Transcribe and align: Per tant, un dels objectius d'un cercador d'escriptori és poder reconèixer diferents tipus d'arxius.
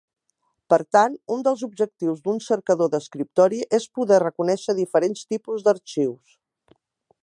Per 0.73 0.77
tant, 0.95 1.17
un 1.35 1.43
dels 1.47 1.61
objectius 1.67 2.23
d'un 2.29 2.41
cercador 2.47 2.91
d'escriptori 2.95 3.63
és 3.81 3.87
poder 3.99 4.21
reconèixer 4.27 4.79
diferents 4.83 5.31
tipus 5.35 5.69
d'arxius. 5.71 6.39